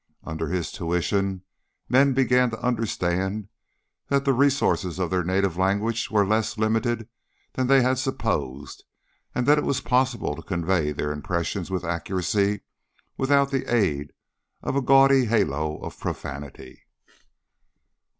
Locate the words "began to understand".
2.15-3.49